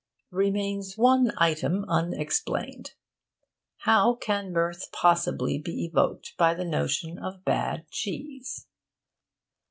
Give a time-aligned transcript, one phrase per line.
[0.31, 2.95] Remains one item unexplained.
[3.81, 8.65] How can mirth possibly be evoked by the notion of bad cheese?